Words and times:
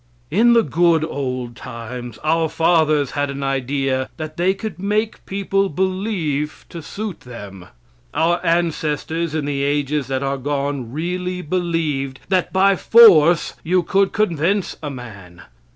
In 0.31 0.53
the 0.53 0.63
good 0.63 1.05
old 1.05 1.55
times, 1.55 2.17
our 2.23 2.49
fathers 2.49 3.11
had 3.11 3.29
an 3.29 3.43
idea 3.43 4.09
that 4.17 4.35
they 4.35 4.55
could 4.55 4.79
make 4.81 5.23
people 5.27 5.69
believe 5.69 6.65
to 6.69 6.81
suit 6.81 7.19
them. 7.19 7.67
Our 8.11 8.43
ancestors 8.43 9.35
in 9.35 9.45
the 9.45 9.61
ages 9.61 10.07
that 10.07 10.23
are 10.23 10.39
gone 10.39 10.91
really 10.91 11.43
believed 11.43 12.19
that 12.29 12.51
by 12.51 12.75
force 12.75 13.53
you 13.63 13.83
could 13.83 14.11
convince 14.11 14.75
a 14.81 14.89
man. 14.89 15.43